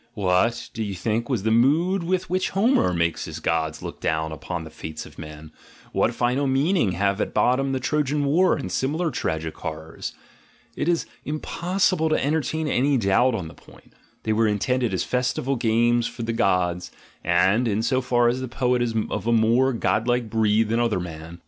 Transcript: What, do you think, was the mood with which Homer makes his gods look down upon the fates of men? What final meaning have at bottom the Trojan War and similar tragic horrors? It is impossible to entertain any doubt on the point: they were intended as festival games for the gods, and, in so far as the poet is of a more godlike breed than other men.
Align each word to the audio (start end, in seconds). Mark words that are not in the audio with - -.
What, 0.15 0.71
do 0.73 0.81
you 0.81 0.95
think, 0.95 1.29
was 1.29 1.43
the 1.43 1.51
mood 1.51 2.01
with 2.01 2.27
which 2.27 2.49
Homer 2.57 2.91
makes 2.91 3.25
his 3.25 3.39
gods 3.39 3.83
look 3.83 3.99
down 4.01 4.31
upon 4.31 4.63
the 4.63 4.71
fates 4.71 5.05
of 5.05 5.19
men? 5.19 5.51
What 5.91 6.15
final 6.15 6.47
meaning 6.47 6.93
have 6.93 7.21
at 7.21 7.35
bottom 7.35 7.71
the 7.71 7.79
Trojan 7.79 8.25
War 8.25 8.55
and 8.55 8.71
similar 8.71 9.11
tragic 9.11 9.55
horrors? 9.57 10.15
It 10.75 10.87
is 10.89 11.05
impossible 11.23 12.09
to 12.09 12.25
entertain 12.25 12.67
any 12.67 12.97
doubt 12.97 13.35
on 13.35 13.47
the 13.47 13.53
point: 13.53 13.93
they 14.23 14.33
were 14.33 14.47
intended 14.47 14.91
as 14.91 15.03
festival 15.03 15.55
games 15.55 16.07
for 16.07 16.23
the 16.23 16.33
gods, 16.33 16.89
and, 17.23 17.67
in 17.67 17.83
so 17.83 18.01
far 18.01 18.27
as 18.27 18.41
the 18.41 18.47
poet 18.47 18.81
is 18.81 18.95
of 19.11 19.27
a 19.27 19.31
more 19.31 19.71
godlike 19.71 20.31
breed 20.31 20.69
than 20.69 20.79
other 20.79 20.99
men. 20.99 21.37